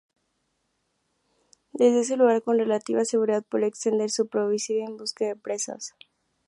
[1.73, 5.93] Desde ese lugar con relativa seguridad, podría extender su probóscide en busca de presas.